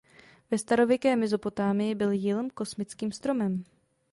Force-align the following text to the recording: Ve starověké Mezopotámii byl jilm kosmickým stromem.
Ve 0.51 0.57
starověké 0.57 1.15
Mezopotámii 1.15 1.95
byl 1.95 2.11
jilm 2.11 2.49
kosmickým 2.49 3.11
stromem. 3.11 3.63